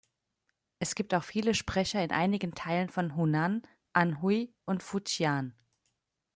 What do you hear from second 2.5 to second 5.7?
Teilen von Hunan, Anhui und Fujian.